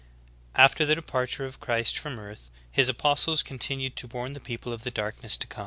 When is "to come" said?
5.37-5.59